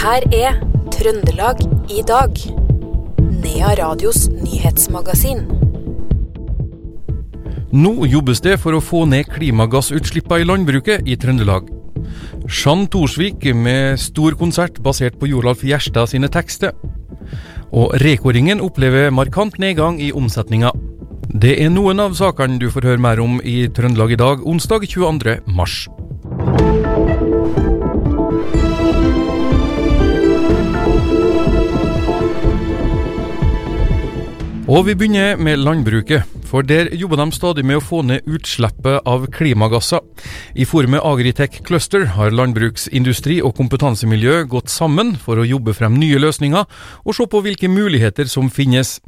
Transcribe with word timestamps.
her 0.00 0.24
er 0.32 0.54
Trøndelag 0.94 1.58
i 1.92 2.00
dag. 2.08 2.38
Nea 3.42 3.72
Radios 3.76 4.30
nyhetsmagasin. 4.32 5.42
Nå 7.76 7.92
jobbes 8.08 8.40
det 8.40 8.56
for 8.62 8.78
å 8.78 8.80
få 8.80 9.02
ned 9.10 9.28
klimagassutslippene 9.28 10.40
i 10.40 10.48
landbruket 10.48 11.04
i 11.04 11.18
Trøndelag. 11.20 11.68
Jean 12.48 12.86
Thorsvik 12.88 13.44
med 13.52 14.00
stor 14.00 14.38
konsert 14.40 14.80
basert 14.80 15.20
på 15.20 15.28
Joralf 15.34 15.66
Gjerstad 15.68 16.08
sine 16.14 16.32
tekster. 16.32 16.72
Og 17.68 17.92
Reko-ringen 18.00 18.64
opplever 18.64 19.12
markant 19.12 19.60
nedgang 19.60 20.00
i 20.00 20.14
omsetninga. 20.16 20.72
Det 21.28 21.58
er 21.60 21.68
noen 21.68 22.00
av 22.00 22.16
sakene 22.16 22.56
du 22.58 22.70
får 22.72 22.88
høre 22.88 23.04
mer 23.04 23.20
om 23.20 23.36
i 23.44 23.66
Trøndelag 23.68 24.16
i 24.16 24.22
dag, 24.24 24.48
onsdag 24.48 24.88
22. 24.88 25.42
mars. 25.44 25.82
Og 34.70 34.84
vi 34.86 34.94
begynner 34.94 35.34
med 35.34 35.58
landbruket, 35.58 36.22
for 36.46 36.62
der 36.62 36.92
jobber 36.94 37.18
de 37.18 37.32
stadig 37.34 37.64
med 37.66 37.80
å 37.80 37.82
få 37.82 38.04
ned 38.06 38.28
utslippet 38.30 39.02
av 39.08 39.24
klimagasser. 39.34 39.98
I 40.54 40.62
forumet 40.62 41.02
Agritech 41.02 41.56
Cluster 41.66 42.04
har 42.14 42.30
landbruksindustri 42.30 43.40
og 43.42 43.56
kompetansemiljø 43.58 44.44
gått 44.52 44.70
sammen 44.70 45.16
for 45.18 45.42
å 45.42 45.48
jobbe 45.48 45.74
frem 45.74 45.96
nye 45.98 46.20
løsninger 46.22 46.68
og 47.02 47.18
se 47.18 47.26
på 47.26 47.40
hvilke 47.42 47.70
muligheter 47.72 48.30
som 48.30 48.46
finnes. 48.46 49.00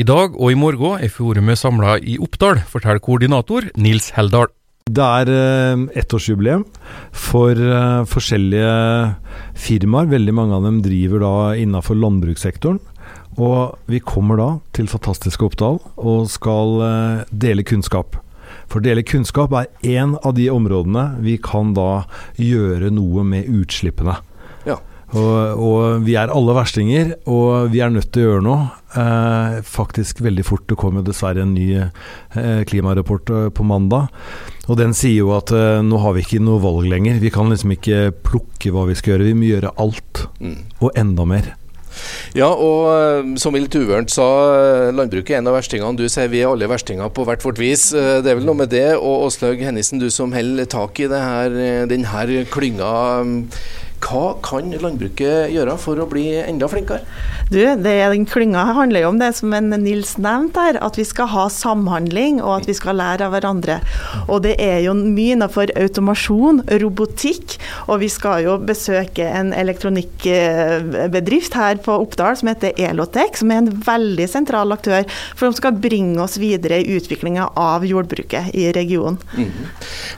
I 0.00 0.08
dag 0.08 0.32
og 0.40 0.54
i 0.54 0.56
morgen 0.56 1.04
er 1.04 1.12
forumet 1.12 1.60
samla 1.60 1.98
i 2.00 2.16
Oppdal, 2.16 2.64
forteller 2.72 3.04
koordinator 3.04 3.68
Nils 3.76 4.14
Heldal. 4.16 4.48
Det 4.88 5.04
er 5.04 5.30
eh, 5.30 5.82
ettårsjubileum 6.00 6.64
for 7.14 7.54
eh, 7.54 8.00
forskjellige 8.10 8.70
firmaer. 9.54 10.08
Veldig 10.10 10.34
mange 10.34 10.56
av 10.56 10.64
dem 10.66 10.80
driver 10.82 11.22
da 11.22 11.34
innenfor 11.60 11.98
landbrukssektoren. 12.00 12.80
Og 13.40 13.76
vi 13.86 14.00
kommer 14.02 14.40
da 14.40 14.48
til 14.74 14.90
fantastiske 14.90 15.46
Oppdal 15.46 15.78
og 16.00 16.26
skal 16.32 16.80
eh, 16.86 17.22
dele 17.30 17.66
kunnskap. 17.66 18.18
For 18.70 18.82
dele 18.82 19.04
kunnskap 19.06 19.54
er 19.54 19.70
én 19.86 20.16
av 20.18 20.34
de 20.34 20.48
områdene 20.50 21.20
vi 21.22 21.36
kan 21.42 21.74
da 21.76 22.06
gjøre 22.38 22.90
noe 22.94 23.24
med 23.26 23.46
utslippene. 23.50 24.16
Ja. 24.66 24.80
Og, 25.10 25.58
og 25.58 26.04
vi 26.06 26.14
er 26.18 26.30
alle 26.30 26.54
verstinger, 26.54 27.16
og 27.30 27.72
vi 27.72 27.82
er 27.82 27.90
nødt 27.90 28.12
til 28.14 28.22
å 28.22 28.28
gjøre 28.28 28.44
noe. 28.46 28.68
Eh, 28.90 29.58
faktisk 29.66 30.22
veldig 30.22 30.44
fort. 30.46 30.66
Det 30.70 30.78
kommer 30.78 31.04
dessverre 31.06 31.42
en 31.44 31.54
ny 31.54 31.66
eh, 31.80 32.62
klimarapport 32.70 33.34
eh, 33.34 33.48
på 33.54 33.66
mandag. 33.66 34.10
Og 34.70 34.78
den 34.78 34.94
sier 34.94 35.24
jo 35.24 35.32
at 35.34 35.50
eh, 35.54 35.80
nå 35.82 35.98
har 36.02 36.14
vi 36.14 36.22
ikke 36.26 36.42
noe 36.42 36.62
valg 36.62 36.86
lenger. 36.90 37.18
Vi 37.22 37.32
kan 37.34 37.50
liksom 37.50 37.74
ikke 37.74 38.10
plukke 38.26 38.74
hva 38.74 38.86
vi 38.90 38.98
skal 38.98 39.16
gjøre. 39.16 39.30
Vi 39.32 39.38
må 39.38 39.50
gjøre 39.50 39.74
alt. 39.82 40.26
Mm. 40.38 40.60
Og 40.78 40.94
enda 40.98 41.26
mer. 41.26 41.50
Ja, 42.38 42.46
og 42.54 42.86
eh, 42.94 43.34
som 43.42 43.58
Vil 43.58 43.66
Uvørent 43.66 44.14
sa, 44.14 44.30
eh, 44.54 44.94
landbruket 44.94 45.34
er 45.34 45.42
en 45.42 45.50
av 45.50 45.58
verstingene. 45.58 45.98
Du 45.98 46.06
sier 46.06 46.30
vi 46.30 46.44
er 46.44 46.52
alle 46.52 46.70
verstinger 46.70 47.10
på 47.10 47.26
hvert 47.26 47.42
vårt 47.46 47.58
vis. 47.58 47.90
Det 47.90 48.30
er 48.30 48.38
vel 48.38 48.46
noe 48.46 48.62
med 48.62 48.70
det. 48.70 48.92
Og 48.94 49.26
Åslaug 49.26 49.58
Hennissen, 49.66 49.98
du 49.98 50.06
som 50.14 50.34
holder 50.34 50.70
tak 50.70 51.02
i 51.02 51.10
det 51.10 51.22
her, 51.26 51.60
denne 51.90 52.44
klynga. 52.54 52.94
Mm, 54.00 54.02
Hva 54.10 54.40
kan 54.42 54.72
landbruket 54.72 55.52
gjøre 55.52 55.76
for 55.78 56.00
å 56.00 56.08
bli 56.08 56.40
enda 56.40 56.68
flinkere? 56.68 57.04
Du, 57.50 57.58
det 57.58 57.90
er 57.90 58.12
den 58.12 58.26
klynga 58.30 58.62
handler 58.76 59.04
jo 59.04 59.10
om 59.10 59.18
det 59.20 59.32
som 59.38 59.52
en 59.56 59.72
Nils 59.82 60.14
nevnte 60.22 60.62
her, 60.62 60.78
at 60.82 60.98
vi 60.98 61.04
skal 61.06 61.30
ha 61.32 61.48
samhandling 61.50 62.38
og 62.40 62.60
at 62.60 62.68
vi 62.70 62.76
skal 62.78 62.98
lære 63.00 63.26
av 63.26 63.34
hverandre. 63.34 63.80
Og 64.28 64.44
det 64.44 64.54
er 64.62 64.80
jo 64.84 64.94
mye 64.94 65.36
innenfor 65.36 65.72
automasjon, 65.78 66.62
robotikk, 66.82 67.56
og 67.88 68.00
vi 68.04 68.10
skal 68.12 68.44
jo 68.46 68.56
besøke 68.62 69.26
en 69.26 69.52
elektronikkbedrift 69.56 71.58
her 71.58 71.80
på 71.82 71.98
Oppdal 72.04 72.38
som 72.38 72.52
heter 72.52 72.76
Elotech, 72.78 73.40
som 73.40 73.50
er 73.50 73.64
en 73.64 73.72
veldig 73.86 74.28
sentral 74.30 74.74
aktør, 74.74 75.06
for 75.34 75.50
de 75.50 75.60
skal 75.60 75.78
bringe 75.82 76.20
oss 76.22 76.38
videre 76.40 76.80
i 76.80 76.98
utviklinga 76.98 77.50
av 77.58 77.86
jordbruket 77.88 78.54
i 78.54 78.68
regionen. 78.76 79.18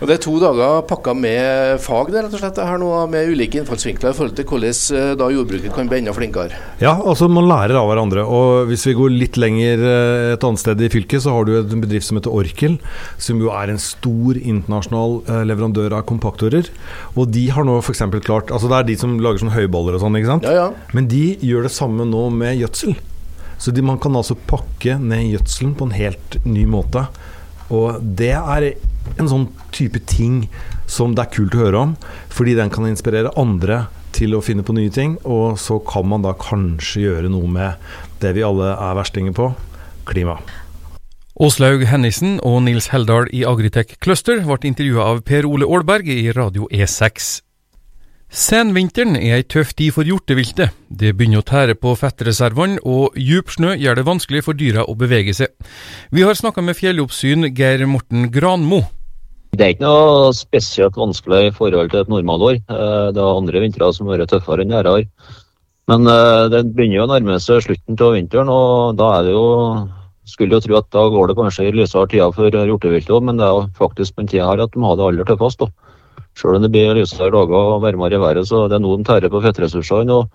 Og 0.01 0.09
Det 0.09 0.19
er 0.19 0.23
to 0.23 0.37
dager 0.43 0.83
pakka 0.89 1.15
med 1.17 1.81
fag 1.83 2.13
det, 2.13 2.27
rett 2.27 2.37
og 2.37 2.43
slett, 2.43 2.61
her 2.61 2.81
nå, 2.81 2.91
med 3.13 3.33
ulike 3.33 3.63
innfallsvinkler 3.73 4.13
i 4.13 4.17
forhold 4.17 4.35
til 4.37 4.47
hvordan 4.49 4.99
eh, 4.99 5.13
da 5.19 5.29
jordbruket 5.33 5.75
kan 5.75 5.89
bli 5.89 6.01
enda 6.03 6.13
flinkere. 6.15 6.59
Ja, 6.83 6.95
altså 6.95 7.29
man 7.29 7.49
lærer 7.49 7.79
av 7.81 7.89
hverandre. 7.89 8.25
Og 8.25 8.69
hvis 8.69 8.85
vi 8.87 8.95
går 8.99 9.15
litt 9.15 9.39
lenger 9.41 9.81
eh, 9.81 10.33
et 10.35 10.45
annet 10.45 10.61
sted 10.61 10.81
i 10.83 10.91
fylket, 10.93 11.25
så 11.25 11.37
har 11.37 11.49
du 11.49 11.55
en 11.59 11.85
bedrift 11.85 12.09
som 12.09 12.19
heter 12.19 12.33
Orkel, 12.33 12.79
som 13.19 13.41
jo 13.41 13.53
er 13.55 13.73
en 13.73 13.81
stor 13.81 14.39
internasjonal 14.39 15.19
eh, 15.27 15.45
leverandør 15.49 15.97
av 15.99 16.07
kompaktorer. 16.09 16.69
Og 17.17 17.33
de 17.33 17.49
har 17.55 17.67
nå 17.67 17.79
f.eks. 17.81 18.05
klart 18.23 18.53
Altså 18.53 18.69
det 18.71 18.79
er 18.79 18.91
de 18.91 18.99
som 19.01 19.17
lager 19.23 19.43
sånn 19.43 19.55
høyballer 19.55 19.97
og 19.97 20.05
sånn, 20.05 20.19
ikke 20.21 20.35
sant? 20.35 20.49
Ja, 20.49 20.67
ja. 20.67 20.93
Men 20.97 21.09
de 21.11 21.25
gjør 21.41 21.69
det 21.69 21.75
samme 21.75 22.07
nå 22.09 22.29
med 22.35 22.59
gjødsel. 22.61 22.97
Så 23.63 23.71
de, 23.71 23.85
man 23.87 24.01
kan 24.03 24.17
altså 24.19 24.35
pakke 24.35 24.99
ned 24.99 25.29
gjødselen 25.37 25.77
på 25.79 25.87
en 25.87 25.95
helt 25.95 26.41
ny 26.45 26.67
måte. 26.67 27.07
Og 27.73 28.03
det 28.03 28.35
er 28.37 28.69
en 29.19 29.29
sånn 29.29 29.49
type 29.75 30.03
ting 30.09 30.47
som 30.91 31.17
det 31.17 31.25
er 31.25 31.35
kult 31.35 31.57
å 31.57 31.65
høre 31.65 31.85
om, 31.89 31.95
fordi 32.33 32.57
den 32.59 32.73
kan 32.73 32.87
inspirere 32.89 33.33
andre 33.41 33.87
til 34.13 34.37
å 34.37 34.43
finne 34.45 34.65
på 34.65 34.75
nye 34.77 34.93
ting, 34.93 35.17
og 35.25 35.57
så 35.61 35.79
kan 35.89 36.07
man 36.09 36.25
da 36.25 36.35
kanskje 36.37 37.07
gjøre 37.07 37.33
noe 37.33 37.49
med 37.49 37.95
det 38.23 38.35
vi 38.37 38.45
alle 38.47 38.75
er 38.75 38.99
verstinger 38.99 39.37
på 39.37 39.53
klima. 40.09 40.37
Åslaug 41.43 41.87
Hennissen 41.89 42.37
og 42.45 42.61
Nils 42.67 42.91
Heldal 42.93 43.31
i 43.33 43.41
Agritech 43.49 43.97
Cluster 44.05 44.43
ble 44.45 44.69
intervjua 44.69 45.09
av 45.15 45.23
Per 45.27 45.49
Ole 45.49 45.65
Aalberg 45.65 46.13
i 46.13 46.29
Radio 46.37 46.69
E6. 46.69 47.41
Senvinteren 48.33 49.13
er 49.19 49.35
ei 49.37 49.45
tøff 49.45 49.75
tid 49.77 49.93
for 49.93 50.09
hjorteviltet. 50.09 50.73
Det 50.89 51.11
begynner 51.19 51.43
å 51.43 51.45
tære 51.45 51.75
på 51.77 51.91
fettreservene, 52.01 52.79
og 52.81 53.13
djup 53.21 53.53
snø 53.53 53.75
gjør 53.77 53.99
det 53.99 54.05
vanskelig 54.09 54.41
for 54.47 54.57
dyra 54.57 54.87
å 54.89 54.95
bevege 54.97 55.35
seg. 55.37 55.53
Vi 56.09 56.25
har 56.25 56.39
snakka 56.39 56.65
med 56.65 56.79
fjelloppsyn 56.79 57.51
Geir 57.53 57.85
Morten 57.85 58.31
Granmo. 58.33 58.87
Det 59.53 59.67
er 59.67 59.75
ikke 59.75 59.85
noe 59.85 60.33
spesielt 60.33 60.97
vanskelig 60.97 61.51
i 61.51 61.53
forhold 61.59 61.93
til 61.93 62.07
et 62.07 62.09
normalår. 62.15 62.57
Eh, 62.73 63.13
Det 63.13 63.21
er 63.21 63.37
andre 63.37 63.61
vintre 63.67 63.93
som 63.93 64.09
har 64.09 64.17
vært 64.17 64.33
tøffere 64.33 64.65
enn 64.65 64.73
dette. 64.73 65.05
Men 65.93 66.09
eh, 66.09 66.49
det 66.49 66.65
begynner 66.73 67.03
jo 67.03 67.05
å 67.05 67.13
nærme 67.13 67.37
seg 67.37 67.61
slutten 67.61 68.01
av 68.01 68.17
vinteren, 68.17 68.49
og 68.49 68.97
da 68.97 69.19
er 69.19 69.29
det 69.29 69.37
jo 69.37 69.89
Skulle 70.25 70.55
jo 70.55 70.61
tro 70.63 70.77
at 70.79 70.87
da 70.95 71.03
går 71.11 71.29
det 71.29 71.35
kanskje 71.35 71.65
i 71.67 71.73
lysere 71.75 72.07
tider 72.07 72.31
for 72.33 72.49
hjorteviltet 72.49 73.11
òg, 73.11 73.25
men 73.27 73.37
det 73.37 73.45
er 73.45 73.57
jo 73.57 73.65
faktisk 73.75 74.15
på 74.15 74.23
den 74.23 74.29
tida 74.31 74.47
her 74.47 74.63
at 74.63 74.71
de 74.71 74.81
har 74.81 74.95
det 74.97 75.05
aller 75.05 75.27
tøffest. 75.27 75.59
da. 75.59 75.67
Selv 76.39 76.57
om 76.57 76.63
det 76.65 76.71
blir 76.73 76.95
lysere 76.97 77.31
dager 77.31 77.59
og 77.77 77.83
varmere 77.85 78.17
i 78.17 78.23
været, 78.23 78.47
så 78.49 78.67
det 78.69 78.79
er 78.79 78.85
nå 78.85 78.97
de 78.97 79.05
tærer 79.05 79.31
på 79.33 79.43
fettressursene. 79.45 80.13
og 80.23 80.29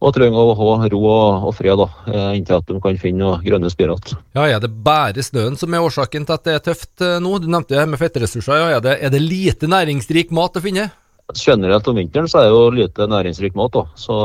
og 0.00 0.14
trenger 0.16 0.38
å 0.40 0.54
ha 0.56 0.88
ro 0.88 1.00
og, 1.04 1.42
og 1.50 1.54
fred 1.58 1.76
da, 1.76 1.86
eh, 2.08 2.38
inntil 2.38 2.56
at 2.56 2.68
de 2.70 2.78
kan 2.80 2.96
finne 3.00 3.20
noe 3.20 3.40
grønne 3.44 3.68
spir 3.72 3.90
igjen. 3.92 4.16
Ja, 4.34 4.46
Er 4.48 4.60
det 4.62 4.70
bare 4.82 5.20
snøen 5.20 5.58
som 5.60 5.74
er 5.74 5.84
årsaken 5.84 6.24
til 6.24 6.36
at 6.38 6.44
det 6.46 6.54
er 6.56 6.62
tøft 6.70 7.04
eh, 7.04 7.18
nå? 7.20 7.34
Du 7.38 7.48
nevnte 7.52 7.76
det 7.76 7.84
med 7.88 8.00
fettressurser. 8.00 8.56
Ja, 8.62 8.78
er, 8.78 8.80
det, 8.80 8.96
er 9.04 9.12
det 9.12 9.20
lite 9.20 9.68
næringsrik 9.68 10.32
mat 10.32 10.56
å 10.56 10.62
finne? 10.64 10.88
Generelt 11.36 11.86
om 11.92 12.00
vinteren 12.00 12.30
så 12.32 12.40
er 12.40 12.48
det 12.48 12.56
jo 12.56 12.70
lite 12.78 13.06
næringsrik 13.12 13.54
mat. 13.60 13.76
da, 13.76 13.84
så 13.94 14.16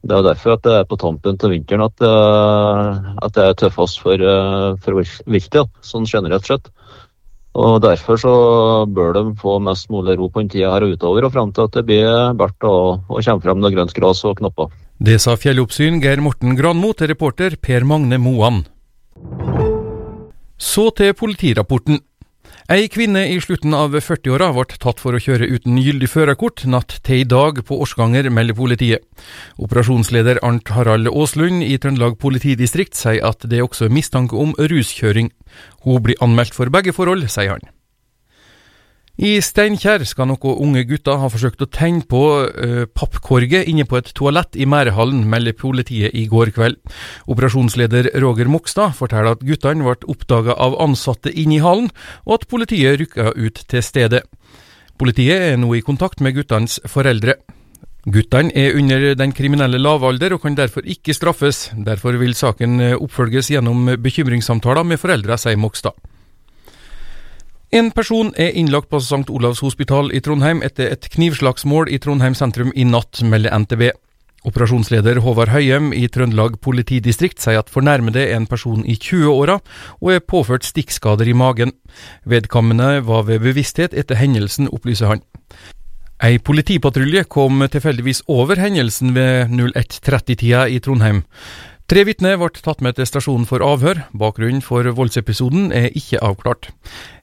Det 0.00 0.16
er 0.16 0.24
derfor 0.30 0.56
at 0.56 0.62
det 0.64 0.72
er 0.78 0.88
på 0.88 0.96
tampen 0.96 1.36
til 1.36 1.52
vinteren 1.52 1.84
at, 1.84 2.00
eh, 2.00 3.12
at 3.20 3.36
det 3.36 3.44
er 3.50 3.60
tøffest 3.60 4.00
for, 4.00 4.16
for 4.80 4.96
vil- 4.96 5.24
viltet, 5.28 5.68
sånn 5.84 6.08
generelt 6.08 6.48
sett. 6.48 6.72
Og 7.58 7.80
Derfor 7.82 8.18
så 8.20 8.32
bør 8.86 9.12
de 9.16 9.22
få 9.40 9.58
mest 9.58 9.90
mulig 9.90 10.16
ro 10.18 10.28
på 10.30 10.44
den 10.44 10.50
tida 10.52 10.70
her 10.70 10.86
utover, 10.86 11.26
og 11.26 11.32
fram 11.34 11.50
til 11.52 11.66
at 11.66 11.74
det 11.74 11.86
blir 11.88 12.36
bart 12.38 12.62
og, 12.62 13.02
og 13.10 13.24
kommer 13.24 13.42
frem 13.42 13.58
noe 13.58 13.72
grønt 13.74 13.94
gras 13.96 14.22
og 14.24 14.38
knopper. 14.38 14.70
Det 15.00 15.16
sa 15.18 15.34
fjelloppsyn 15.34 15.98
Geir 16.02 16.22
Morten 16.22 16.54
Granmo 16.58 16.92
til 16.94 17.10
reporter 17.10 17.56
Per 17.56 17.86
Magne 17.88 18.20
Moan. 18.20 18.62
Så 20.60 20.90
til 20.94 21.14
politirapporten. 21.16 21.98
Ei 22.70 22.84
kvinne 22.86 23.24
i 23.26 23.38
slutten 23.42 23.72
av 23.74 23.96
40-åra 23.98 24.52
ble 24.54 24.76
tatt 24.78 25.00
for 25.02 25.16
å 25.16 25.18
kjøre 25.18 25.48
uten 25.50 25.74
gyldig 25.82 26.06
førerkort 26.12 26.62
natt 26.70 27.00
til 27.02 27.24
i 27.24 27.26
dag 27.26 27.58
på 27.66 27.80
Årsganger, 27.82 28.28
melder 28.30 28.54
politiet. 28.54 29.02
Operasjonsleder 29.58 30.38
Arnt 30.46 30.70
Harald 30.76 31.10
Aaslund 31.10 31.64
i 31.66 31.74
Trøndelag 31.82 32.14
politidistrikt 32.22 32.94
sier 32.94 33.26
at 33.26 33.42
det 33.50 33.64
også 33.64 33.88
er 33.88 33.96
mistanke 33.98 34.38
om 34.38 34.54
ruskjøring. 34.54 35.32
Hun 35.82 35.98
blir 36.06 36.22
anmeldt 36.22 36.54
for 36.54 36.70
begge 36.70 36.94
forhold, 36.94 37.26
sier 37.26 37.56
han. 37.56 37.66
I 39.18 39.34
Steinkjer 39.42 40.04
skal 40.08 40.30
noen 40.30 40.60
unge 40.64 40.84
gutter 40.88 41.18
ha 41.20 41.28
forsøkt 41.28 41.64
å 41.64 41.68
tenne 41.68 42.06
på 42.08 42.22
uh, 42.46 42.86
pappkorget 42.94 43.68
inne 43.68 43.84
på 43.88 43.98
et 43.98 44.12
toalett 44.16 44.56
i 44.56 44.68
Mærehallen, 44.70 45.26
melder 45.28 45.56
politiet 45.58 46.14
i 46.16 46.26
går 46.30 46.52
kveld. 46.56 46.78
Operasjonsleder 47.26 48.12
Roger 48.22 48.48
Mokstad 48.48 48.94
forteller 48.96 49.34
at 49.34 49.44
guttene 49.44 49.84
ble 49.84 49.96
oppdaga 50.08 50.56
av 50.56 50.78
ansatte 50.80 51.32
inne 51.34 51.58
i 51.58 51.64
hallen, 51.64 51.90
og 52.24 52.38
at 52.38 52.48
politiet 52.48 53.00
rykka 53.02 53.34
ut 53.36 53.64
til 53.68 53.84
stedet. 53.84 54.22
Politiet 55.00 55.50
er 55.52 55.58
nå 55.60 55.72
i 55.74 55.84
kontakt 55.84 56.20
med 56.24 56.36
guttenes 56.36 56.78
foreldre. 56.88 57.38
Guttene 58.08 58.52
er 58.56 58.76
under 58.78 59.10
den 59.16 59.34
kriminelle 59.36 59.80
lavalder 59.80 60.32
og 60.32 60.46
kan 60.46 60.56
derfor 60.56 60.86
ikke 60.88 61.12
straffes. 61.16 61.66
Derfor 61.76 62.16
vil 62.20 62.32
saken 62.36 62.80
eh, 62.80 62.96
oppfølges 62.96 63.50
gjennom 63.52 63.90
bekymringssamtaler 64.00 64.86
med 64.88 65.00
foreldra, 65.00 65.36
sier 65.36 65.60
Mokstad. 65.60 65.96
En 67.70 67.92
person 67.94 68.32
er 68.34 68.56
innlagt 68.58 68.88
på 68.90 68.98
St. 68.98 69.28
Olavs 69.30 69.60
hospital 69.62 70.08
i 70.10 70.18
Trondheim 70.18 70.58
etter 70.66 70.88
et 70.90 71.06
knivslagsmål 71.12 71.86
i 71.94 72.00
Trondheim 72.02 72.34
sentrum 72.34 72.72
i 72.74 72.82
natt, 72.82 73.20
melder 73.22 73.54
NTB. 73.62 73.84
Operasjonsleder 74.50 75.20
Håvard 75.22 75.52
Høyem 75.54 75.92
i 75.94 76.08
Trøndelag 76.10 76.56
politidistrikt 76.66 77.38
sier 77.38 77.60
at 77.60 77.70
fornærmede 77.70 78.24
er 78.24 78.40
en 78.40 78.48
person 78.50 78.82
i 78.82 78.96
20-åra 78.98 79.60
og 80.00 80.10
er 80.10 80.24
påført 80.24 80.66
stikkskader 80.66 81.30
i 81.30 81.36
magen. 81.36 81.70
Vedkommende 82.26 83.04
var 83.06 83.28
ved 83.28 83.44
bevissthet 83.46 83.94
etter 83.94 84.18
hendelsen, 84.18 84.66
opplyser 84.66 85.12
han. 85.12 85.22
Ei 86.26 86.40
politipatrulje 86.42 87.22
kom 87.30 87.62
tilfeldigvis 87.70 88.24
over 88.26 88.58
hendelsen 88.58 89.14
ved 89.14 89.54
01.30-tida 89.54 90.66
i 90.66 90.82
Trondheim. 90.82 91.22
Tre 91.90 92.04
vitner 92.06 92.36
ble 92.38 92.46
tatt 92.54 92.84
med 92.86 92.94
til 92.94 93.06
stasjonen 93.08 93.48
for 93.50 93.64
avhør. 93.66 94.04
Bakgrunnen 94.14 94.62
for 94.62 94.86
voldsepisoden 94.94 95.72
er 95.74 95.88
ikke 95.98 96.20
avklart. 96.22 96.68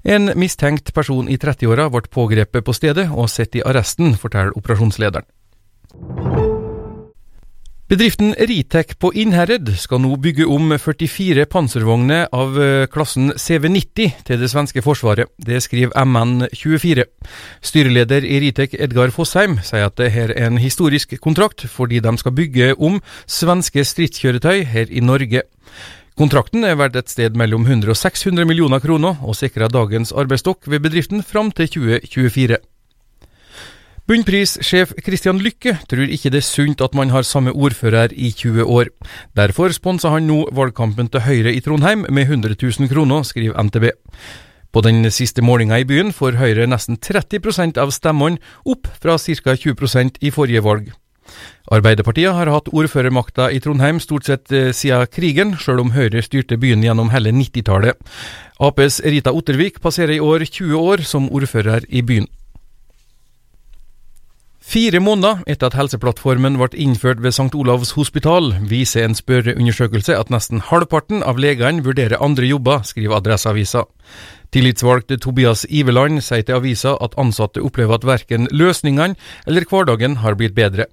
En 0.03 0.33
mistenkt 0.35 0.91
person 0.91 1.29
i 1.31 1.37
30-åra 1.39 1.85
ble 1.93 2.03
pågrepet 2.11 2.67
på 2.67 2.75
stedet 2.75 3.05
og 3.07 3.31
sitter 3.31 3.61
i 3.61 3.63
arresten, 3.71 4.17
forteller 4.19 4.51
operasjonslederen. 4.59 5.23
Bedriften 7.87 8.33
Ritek 8.35 8.97
på 8.99 9.13
Innherred 9.15 9.69
skal 9.79 10.01
nå 10.03 10.09
bygge 10.19 10.43
om 10.51 10.73
44 10.75 11.45
panservogner 11.47 12.25
av 12.35 12.57
eh, 12.59 12.83
klassen 12.91 13.29
CV90 13.39 14.25
til 14.27 14.41
det 14.41 14.49
svenske 14.51 14.83
forsvaret. 14.83 15.31
Det 15.39 15.61
skriver 15.63 15.95
MN24. 15.95 17.05
Styreleder 17.63 18.27
i 18.27 18.41
Ritek 18.43 18.75
Edgar 18.75 19.15
Fossheim 19.15 19.55
sier 19.63 19.87
at 19.87 19.95
dette 19.95 20.19
er 20.19 20.35
en 20.49 20.59
historisk 20.59 21.15
kontrakt, 21.23 21.63
fordi 21.71 22.03
de 22.03 22.17
skal 22.19 22.35
bygge 22.35 22.73
om 22.75 22.99
svenske 23.23 23.87
stridskjøretøy 23.87 24.65
her 24.67 24.91
i 24.91 24.99
Norge. 24.99 25.47
Kontrakten 26.19 26.67
er 26.67 26.75
verdt 26.75 26.99
et 26.99 27.15
sted 27.15 27.39
mellom 27.39 27.63
100 27.63 27.95
og 27.95 28.03
600 28.03 28.51
millioner 28.51 28.83
kroner, 28.83 29.23
og 29.23 29.39
sikrer 29.39 29.71
dagens 29.71 30.11
arbeidsstokk 30.11 30.67
ved 30.67 30.83
bedriften 30.83 31.23
fram 31.23 31.55
til 31.55 31.71
2024. 31.79 32.59
Bunnprissjef 34.07 34.93
Christian 35.03 35.41
Lykke 35.43 35.73
tror 35.91 36.07
ikke 36.07 36.29
det 36.31 36.39
er 36.39 36.45
sunt 36.47 36.79
at 36.79 36.93
man 36.95 37.09
har 37.11 37.25
samme 37.27 37.51
ordfører 37.51 38.13
i 38.15 38.29
20 38.31 38.63
år. 38.63 38.87
Derfor 39.35 39.73
sponser 39.75 40.13
han 40.13 40.29
nå 40.29 40.45
valgkampen 40.55 41.09
til 41.11 41.25
Høyre 41.25 41.51
i 41.51 41.59
Trondheim 41.59 42.05
med 42.07 42.23
100 42.23 42.55
000 42.55 42.87
kroner, 42.87 43.25
skriver 43.27 43.59
NTB. 43.67 43.89
På 44.71 44.79
den 44.85 45.11
siste 45.11 45.43
målinga 45.43 45.81
i 45.81 45.87
byen 45.89 46.13
får 46.15 46.39
Høyre 46.39 46.69
nesten 46.71 46.95
30% 47.03 47.75
av 47.83 47.91
stemmene, 47.91 48.39
opp 48.63 48.87
fra 48.95 49.17
ca. 49.19 49.57
20% 49.59 50.23
i 50.23 50.31
forrige 50.31 50.63
valg. 50.63 50.87
Arbeiderpartiet 51.67 52.31
har 52.31 52.47
hatt 52.47 52.71
ordførermakta 52.71 53.49
i 53.51 53.59
Trondheim 53.59 53.99
stort 53.99 54.31
sett 54.31 54.55
eh, 54.55 54.71
siden 54.71 55.11
krigen, 55.11 55.57
sjøl 55.59 55.83
om 55.83 55.91
Høyre 55.91 56.23
styrte 56.23 56.55
byen 56.55 56.87
gjennom 56.87 57.11
hele 57.11 57.35
90-tallet. 57.35 57.99
Aps 58.63 59.01
Rita 59.03 59.35
Ottervik 59.35 59.83
passerer 59.83 60.15
i 60.15 60.23
år 60.23 60.47
20 60.47 60.79
år 60.79 61.03
som 61.03 61.27
ordfører 61.27 61.83
i 61.91 62.07
byen. 62.07 62.31
Fire 64.67 64.99
måneder 64.99 65.45
etter 65.47 65.69
at 65.69 65.77
Helseplattformen 65.79 66.57
ble 66.59 66.67
innført 66.75 67.21
ved 67.23 67.31
St. 67.31 67.55
Olavs 67.55 67.93
hospital, 67.95 68.49
viser 68.67 69.05
en 69.05 69.15
spørreundersøkelse 69.15 70.17
at 70.19 70.27
nesten 70.33 70.59
halvparten 70.59 71.21
av 71.23 71.39
legene 71.39 71.85
vurderer 71.85 72.19
andre 72.19 72.49
jobber, 72.49 72.81
skriver 72.83 73.15
Adresseavisa. 73.21 73.85
Tillitsvalgte 74.51 75.21
Tobias 75.23 75.63
Iveland 75.69 76.19
sier 76.25 76.43
til 76.43 76.59
avisa 76.59 76.97
at 76.99 77.15
ansatte 77.15 77.63
opplever 77.63 77.95
at 77.95 78.09
verken 78.09 78.51
løsningene 78.51 79.15
eller 79.47 79.69
hverdagen 79.71 80.19
har 80.25 80.35
blitt 80.35 80.57
bedre. 80.59 80.89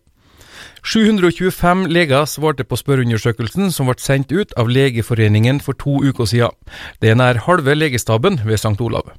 725 0.86 1.88
leger 1.90 2.30
svarte 2.30 2.62
på 2.62 2.78
spørreundersøkelsen 2.78 3.74
som 3.74 3.90
ble 3.90 3.98
sendt 3.98 4.30
ut 4.30 4.54
av 4.54 4.70
Legeforeningen 4.70 5.58
for 5.58 5.74
to 5.74 5.98
uker 5.98 6.30
siden. 6.30 6.54
Det 7.02 7.10
er 7.10 7.18
nær 7.18 7.42
halve 7.48 7.74
legestaben 7.74 8.38
ved 8.46 8.62
St. 8.62 8.78
Olav. 8.78 9.16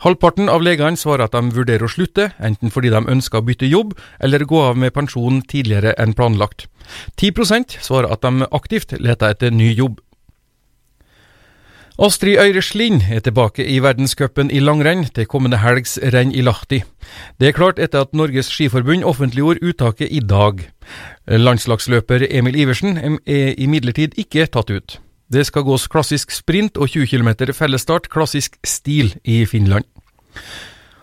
Halvparten 0.00 0.48
av 0.48 0.62
legene 0.64 0.96
svarer 0.96 1.26
at 1.26 1.34
de 1.36 1.52
vurderer 1.52 1.84
å 1.84 1.90
slutte, 1.92 2.30
enten 2.40 2.72
fordi 2.72 2.92
de 2.92 3.02
ønsker 3.04 3.40
å 3.40 3.44
bytte 3.44 3.68
jobb 3.68 3.92
eller 4.24 4.46
gå 4.48 4.62
av 4.70 4.78
med 4.80 4.94
pensjon 4.96 5.42
tidligere 5.44 5.92
enn 6.00 6.14
planlagt. 6.16 6.70
10% 7.20 7.76
svarer 7.84 8.08
at 8.14 8.24
de 8.24 8.48
aktivt 8.48 8.96
leter 8.96 9.34
etter 9.34 9.52
ny 9.52 9.74
jobb. 9.74 9.98
Astrid 12.00 12.38
Øyre 12.40 12.62
Slind 12.64 13.02
er 13.12 13.20
tilbake 13.20 13.60
i 13.60 13.76
verdenscupen 13.84 14.48
i 14.48 14.62
langrenn 14.64 15.04
til 15.12 15.26
kommende 15.28 15.58
helgs 15.60 15.98
renn 16.14 16.32
i 16.32 16.40
Lahti. 16.40 16.78
Det 17.36 17.50
er 17.50 17.58
klart 17.58 17.76
etter 17.76 18.06
at 18.06 18.16
Norges 18.16 18.48
Skiforbund 18.48 19.04
offentliggjorde 19.04 19.60
uttaket 19.68 20.08
i 20.08 20.22
dag. 20.24 20.64
Landslagsløper 21.28 22.24
Emil 22.30 22.56
Iversen 22.56 22.96
er 22.96 23.52
imidlertid 23.60 24.16
ikke 24.16 24.48
tatt 24.48 24.72
ut. 24.72 24.96
Det 25.30 25.44
skal 25.46 25.62
gås 25.62 25.86
klassisk 25.86 26.32
sprint 26.34 26.78
og 26.80 26.90
20 26.90 27.06
km 27.06 27.54
fellesstart, 27.54 28.08
klassisk 28.10 28.58
stil, 28.66 29.14
i 29.22 29.44
Finland. 29.46 29.86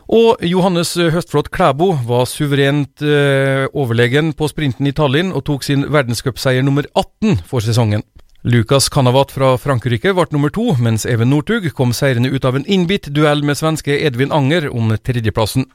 Og 0.08 0.44
Johannes 0.44 0.94
Høstflot 0.96 1.50
Klæbo 1.52 1.94
var 2.08 2.28
suverent 2.32 3.04
eh, 3.04 3.68
overlegen 3.76 4.32
på 4.36 4.48
sprinten 4.48 4.88
i 4.88 4.94
Tallinn 4.96 5.34
og 5.36 5.44
tok 5.48 5.64
sin 5.68 5.84
verdenscupseier 5.92 6.64
nummer 6.64 6.88
18 6.96 7.44
for 7.48 7.64
sesongen. 7.64 8.04
Lukas 8.48 8.88
Kanavat 8.88 9.34
fra 9.36 9.56
Frankrike 9.60 10.14
ble 10.16 10.28
nummer 10.32 10.52
to, 10.54 10.70
mens 10.80 11.04
Even 11.10 11.32
Northug 11.34 11.68
kom 11.76 11.92
seirende 11.92 12.32
ut 12.32 12.46
av 12.48 12.56
en 12.56 12.68
innbitt 12.68 13.10
duell 13.12 13.44
med 13.44 13.60
svenske 13.60 13.98
Edvin 14.08 14.32
Anger 14.32 14.70
om 14.72 14.94
tredjeplassen. 14.96 15.68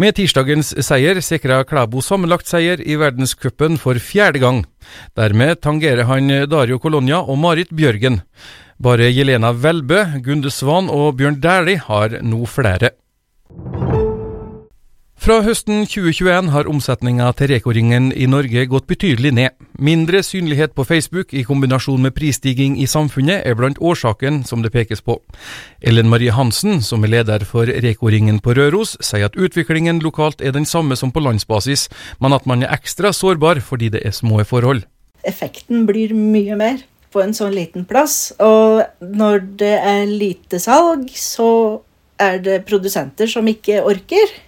Med 0.00 0.14
tirsdagens 0.16 0.70
seier 0.80 1.18
sikra 1.20 1.58
Klæbo 1.68 2.00
sammenlagt 2.00 2.48
seier 2.48 2.80
i 2.80 2.96
verdenscupen 2.96 3.76
for 3.80 3.98
fjerde 4.00 4.40
gang. 4.40 4.62
Dermed 5.18 5.60
tangerer 5.60 6.08
han 6.08 6.32
Dario 6.48 6.78
Colonia 6.80 7.20
og 7.20 7.36
Marit 7.38 7.68
Bjørgen. 7.76 8.22
Bare 8.82 9.12
Jelena 9.12 9.52
Welbø, 9.52 10.00
Gunde 10.24 10.50
Svan 10.50 10.88
og 10.90 11.18
Bjørn 11.20 11.40
Dæhlie 11.44 11.82
har 11.84 12.16
nå 12.24 12.46
flere. 12.48 12.94
Fra 15.22 15.36
høsten 15.46 15.84
2021 15.86 16.48
har 16.50 16.66
omsetninga 16.66 17.28
til 17.38 17.52
Reko-ringen 17.52 18.08
i 18.10 18.24
Norge 18.26 18.64
gått 18.66 18.88
betydelig 18.90 19.30
ned. 19.36 19.52
Mindre 19.78 20.18
synlighet 20.26 20.74
på 20.74 20.82
Facebook 20.82 21.30
i 21.30 21.44
kombinasjon 21.46 22.02
med 22.02 22.16
prisstigning 22.16 22.74
i 22.82 22.88
samfunnet 22.90 23.46
er 23.46 23.54
blant 23.54 23.78
årsaken 23.78 24.40
som 24.50 24.66
det 24.66 24.72
pekes 24.74 25.04
på. 25.06 25.20
Ellen 25.78 26.10
Marie 26.10 26.34
Hansen, 26.34 26.82
som 26.82 27.06
er 27.06 27.14
leder 27.14 27.46
for 27.46 27.70
Reko-ringen 27.70 28.42
på 28.42 28.56
Røros, 28.58 28.96
sier 28.98 29.30
at 29.30 29.38
utviklingen 29.38 30.02
lokalt 30.02 30.42
er 30.42 30.58
den 30.58 30.66
samme 30.66 30.98
som 30.98 31.14
på 31.14 31.22
landsbasis, 31.22 31.86
men 32.18 32.34
at 32.34 32.42
man 32.42 32.66
er 32.66 32.74
ekstra 32.74 33.14
sårbar 33.14 33.62
fordi 33.62 33.94
det 33.94 34.02
er 34.02 34.18
små 34.18 34.42
forhold. 34.42 34.82
Effekten 35.22 35.86
blir 35.86 36.18
mye 36.18 36.58
mer 36.58 36.82
på 37.14 37.22
en 37.22 37.30
sånn 37.30 37.54
liten 37.54 37.86
plass, 37.86 38.32
og 38.42 38.82
når 38.98 39.44
det 39.62 39.76
er 39.78 40.06
lite 40.10 40.58
salg, 40.58 41.12
så 41.14 41.52
er 42.18 42.42
det 42.42 42.64
produsenter 42.66 43.30
som 43.30 43.46
ikke 43.46 43.84
orker. 43.86 44.40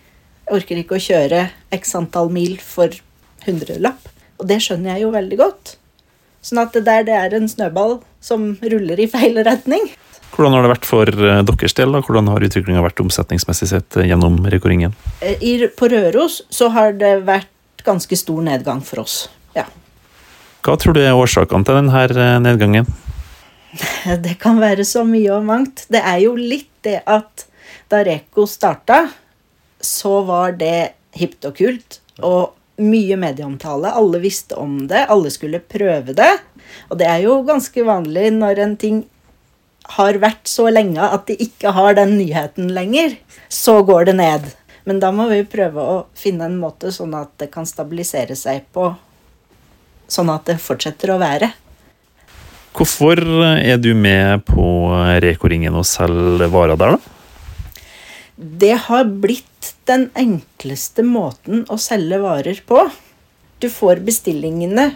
Jeg 0.44 0.58
orker 0.58 0.81
ikke 0.81 0.99
å 0.99 1.00
kjøre 1.00 1.46
x 1.72 1.94
antall 1.96 2.29
mil 2.32 2.58
for 2.60 2.93
hundrelapp. 3.46 4.10
Og 4.41 4.48
det 4.51 4.60
skjønner 4.60 4.94
jeg 4.94 5.06
jo 5.06 5.13
veldig 5.15 5.39
godt. 5.41 5.77
Sånn 6.44 6.60
at 6.60 6.74
det 6.77 6.84
der 6.84 7.06
det 7.06 7.15
er 7.17 7.36
en 7.39 7.48
snøball 7.48 8.03
som 8.24 8.51
ruller 8.60 9.01
i 9.01 9.08
feil 9.08 9.41
retning. 9.46 9.86
Hvordan 10.34 10.56
har 10.56 10.67
det 10.67 10.72
vært 10.74 10.89
for 10.89 11.08
eh, 11.08 11.41
deres 11.46 11.77
del? 11.79 11.94
da? 11.94 12.03
Hvordan 12.05 12.29
har 12.32 12.44
utviklinga 12.44 12.82
vært 12.84 13.01
omsetningsmessig 13.05 13.70
sett 13.70 13.96
eh, 13.96 14.08
gjennom 14.10 14.41
Reko-ringen? 14.51 14.93
Eh, 15.24 15.65
på 15.79 15.89
Røros 15.89 16.43
så 16.53 16.69
har 16.74 16.93
det 16.98 17.15
vært 17.24 17.84
ganske 17.86 18.19
stor 18.19 18.43
nedgang 18.44 18.82
for 18.84 19.05
oss. 19.05 19.17
Ja. 19.56 19.65
Hva 20.67 20.77
tror 20.81 20.96
du 20.96 21.01
er 21.05 21.17
årsakene 21.17 21.65
til 21.65 21.79
denne 21.79 22.29
nedgangen? 22.44 22.91
Det 24.27 24.36
kan 24.43 24.60
være 24.60 24.84
så 24.86 25.06
mye 25.06 25.32
og 25.39 25.46
mangt. 25.46 25.86
Det 25.89 26.03
er 26.03 26.20
jo 26.27 26.34
litt 26.36 26.70
det 26.84 27.01
at 27.08 27.46
da 27.89 28.03
Reko 28.05 28.44
starta, 28.51 29.06
så 29.84 30.20
var 30.26 30.56
det 30.60 30.94
hipt 31.14 31.46
og 31.46 31.58
kult. 31.60 32.00
Og 32.24 32.55
mye 32.82 33.17
medieomtale. 33.20 33.93
Alle 33.94 34.20
visste 34.22 34.58
om 34.58 34.84
det. 34.91 35.06
Alle 35.12 35.31
skulle 35.31 35.62
prøve 35.62 36.17
det. 36.17 36.32
Og 36.91 36.98
det 36.98 37.08
er 37.10 37.22
jo 37.26 37.43
ganske 37.46 37.86
vanlig 37.86 38.31
når 38.34 38.62
en 38.64 38.76
ting 38.81 39.03
har 39.94 40.17
vært 40.17 40.48
så 40.48 40.70
lenge 40.72 41.05
at 41.05 41.26
de 41.29 41.36
ikke 41.44 41.74
har 41.76 41.96
den 41.98 42.17
nyheten 42.17 42.70
lenger, 42.72 43.19
så 43.53 43.82
går 43.84 44.08
det 44.08 44.14
ned. 44.17 44.46
Men 44.88 45.00
da 45.00 45.10
må 45.12 45.29
vi 45.29 45.43
prøve 45.48 45.81
å 45.81 45.98
finne 46.17 46.48
en 46.48 46.56
måte 46.60 46.93
sånn 46.93 47.12
at 47.17 47.34
det 47.41 47.50
kan 47.53 47.69
stabilisere 47.69 48.36
seg 48.36 48.64
på 48.72 48.94
Sånn 50.05 50.29
at 50.29 50.44
det 50.44 50.58
fortsetter 50.60 51.14
å 51.14 51.17
være. 51.17 51.46
Hvorfor 52.76 53.17
er 53.56 53.79
du 53.81 53.94
med 53.96 54.43
på 54.44 54.67
Reko-ringen 55.24 55.72
og 55.79 55.86
selger 55.88 56.50
varer 56.53 56.76
der, 56.76 56.98
da? 56.98 57.14
Det 58.36 58.74
har 58.88 59.05
blitt 59.05 59.74
den 59.86 60.08
enkleste 60.19 61.05
måten 61.06 61.62
å 61.70 61.79
selge 61.79 62.19
varer 62.22 62.60
på. 62.67 62.88
Du 63.62 63.69
får 63.70 64.03
bestillingene 64.06 64.91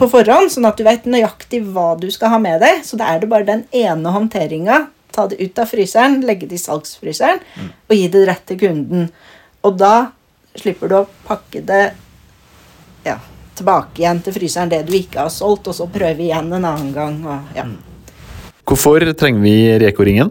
på 0.00 0.08
forhånd, 0.12 0.52
sånn 0.52 0.68
at 0.68 0.78
du 0.78 0.84
vet 0.86 1.08
nøyaktig 1.08 1.62
hva 1.72 1.94
du 1.98 2.10
skal 2.12 2.34
ha 2.34 2.40
med 2.42 2.60
deg. 2.62 2.82
Så 2.84 3.00
da 3.00 3.08
er 3.12 3.22
det 3.22 3.30
bare 3.32 3.48
den 3.48 3.64
ene 3.72 4.12
håndteringa. 4.12 4.84
Ta 5.10 5.26
det 5.30 5.40
ut 5.40 5.58
av 5.58 5.72
fryseren, 5.72 6.20
legge 6.26 6.46
det 6.50 6.60
i 6.60 6.62
salgsfryseren 6.62 7.40
og 7.64 7.96
gi 7.96 8.06
det 8.12 8.26
rett 8.28 8.44
til 8.46 8.60
kunden. 8.60 9.08
Og 9.66 9.80
da 9.80 10.12
slipper 10.54 10.90
du 10.90 10.96
å 11.00 11.08
pakke 11.26 11.64
det 11.66 11.82
ja, 13.06 13.16
tilbake 13.58 14.02
igjen 14.02 14.20
til 14.24 14.36
fryseren, 14.36 14.70
det 14.70 14.84
du 14.86 14.94
ikke 14.98 15.24
har 15.24 15.32
solgt, 15.34 15.70
og 15.70 15.76
så 15.76 15.88
prøve 15.90 16.26
igjen 16.28 16.52
en 16.52 16.68
annen 16.68 16.92
gang. 16.94 17.18
Og, 17.24 17.56
ja. 17.56 17.66
Hvorfor 18.68 19.02
trenger 19.18 19.42
vi 19.42 19.56
Reko-ringen? 19.82 20.30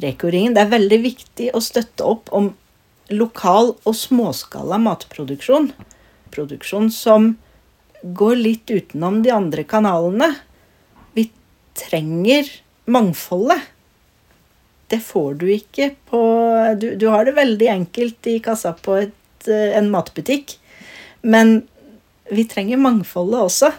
Reko-ringen. 0.00 0.54
Det 0.56 0.64
er 0.64 0.74
veldig 0.74 0.98
viktig 1.04 1.50
å 1.54 1.62
støtte 1.64 2.06
opp 2.06 2.30
om 2.36 2.52
lokal 3.10 3.74
og 3.84 3.96
småskala 3.96 4.78
matproduksjon. 4.82 5.70
Produksjon 6.34 6.90
som 6.94 7.34
går 8.02 8.38
litt 8.38 8.70
utenom 8.70 9.20
de 9.24 9.32
andre 9.34 9.64
kanalene. 9.68 10.32
Vi 11.16 11.28
trenger 11.78 12.48
mangfoldet. 12.90 13.60
Det 14.90 14.98
får 15.06 15.34
du 15.38 15.46
ikke 15.54 15.92
på 16.10 16.20
Du, 16.80 16.94
du 16.98 17.06
har 17.10 17.24
det 17.24 17.36
veldig 17.36 17.68
enkelt 17.70 18.26
i 18.26 18.38
kassa 18.42 18.72
på 18.74 18.96
et, 18.98 19.46
eh, 19.46 19.76
en 19.78 19.90
matbutikk, 19.90 20.56
men 21.22 21.62
vi 22.30 22.44
trenger 22.46 22.78
mangfoldet 22.78 23.40
også. 23.42 23.70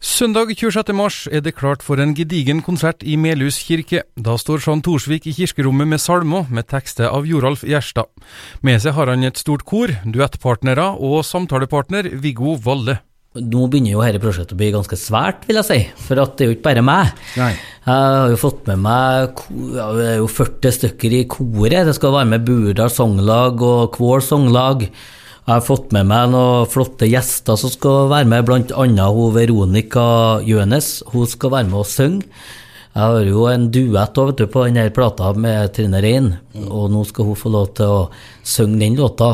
Søndag 0.00 0.48
26. 0.56 0.94
mars 0.96 1.26
er 1.28 1.42
det 1.44 1.58
klart 1.58 1.82
for 1.84 2.00
en 2.00 2.14
gedigen 2.16 2.62
konsert 2.64 3.02
i 3.04 3.18
Melhus 3.20 3.58
kirke. 3.60 4.00
Da 4.16 4.38
står 4.40 4.62
Jean 4.64 4.80
Thorsvik 4.80 5.26
i 5.28 5.34
kirkerommet 5.36 5.90
med 5.90 6.00
salmer, 6.00 6.46
med 6.48 6.70
tekster 6.72 7.10
av 7.12 7.28
Joralf 7.28 7.66
Gjerstad. 7.68 8.08
Med 8.64 8.80
seg 8.80 8.96
har 8.96 9.12
han 9.12 9.28
et 9.28 9.36
stort 9.36 9.66
kor, 9.68 9.92
duettpartnere 10.08 10.86
og 10.96 11.20
samtalepartner 11.28 12.08
Viggo 12.16 12.56
Valle. 12.64 12.96
Nå 13.36 13.66
begynner 13.68 13.92
jo 13.92 14.00
dette 14.00 14.24
prosjektet 14.24 14.56
å 14.56 14.62
bli 14.62 14.72
ganske 14.72 14.96
svært, 14.96 15.44
vil 15.44 15.60
jeg 15.60 15.68
si. 15.68 15.78
For 16.08 16.24
at 16.24 16.32
det 16.38 16.46
er 16.46 16.48
jo 16.48 16.56
ikke 16.56 16.68
bare 16.70 16.88
meg. 16.88 17.12
Nei. 17.36 17.52
Jeg 17.84 17.92
har 17.92 18.32
jo 18.32 18.40
fått 18.40 18.64
med 18.72 18.80
meg 18.88 19.44
ja, 19.76 19.92
det 20.00 20.10
er 20.14 20.20
jo 20.24 20.32
40 20.32 20.78
stykker 20.80 21.20
i 21.20 21.24
koret. 21.28 21.84
Det 21.92 21.98
skal 22.00 22.16
være 22.16 22.32
med 22.32 22.48
Burdal 22.48 22.90
Songlag 22.96 23.60
og 23.68 23.90
Kvål 24.00 24.24
sanglag. 24.24 24.88
Jeg 25.50 25.58
har 25.58 25.64
fått 25.66 25.88
med 25.90 26.06
meg 26.06 26.28
noen 26.30 26.68
flotte 26.70 27.08
gjester 27.10 27.56
som 27.58 27.72
skal 27.72 28.04
være 28.12 28.28
med, 28.30 28.44
hun 28.46 29.32
Veronica 29.34 30.04
Jønes. 30.46 30.90
Hun 31.10 31.24
skal 31.26 31.50
være 31.50 31.66
med 31.66 31.80
og 31.80 31.88
synge. 31.90 32.28
Jeg 32.94 33.02
har 33.02 33.26
jo 33.26 33.48
en 33.50 33.64
duett 33.74 34.20
vet 34.20 34.38
du, 34.38 34.44
på 34.46 34.62
denne 34.68 34.84
plata 34.94 35.32
med 35.34 35.72
Trine 35.74 35.98
Rein, 36.04 36.28
og 36.68 36.92
nå 36.94 37.02
skal 37.08 37.32
hun 37.32 37.40
få 37.40 37.50
lov 37.50 37.72
til 37.74 37.96
å 37.96 37.98
synge 38.46 38.78
den 38.84 39.00
låta 39.00 39.32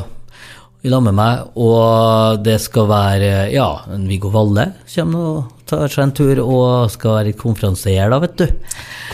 i 0.80 0.94
lag 0.94 1.04
med 1.04 1.18
meg, 1.20 1.52
og 1.52 2.40
det 2.48 2.62
skal 2.64 2.88
være 2.88 3.30
ja, 3.52 3.68
en 3.92 4.08
Viggo 4.08 4.32
Valle 4.32 4.70
kommer 4.88 5.28
og 5.34 5.55
tar 5.66 5.90
seg 5.90 6.04
en 6.04 6.14
tur, 6.16 6.40
og 6.44 6.92
skal 6.92 7.18
være 7.18 7.34
konferansier 7.38 8.12
da, 8.12 8.20
vet 8.22 8.36
du. 8.38 8.46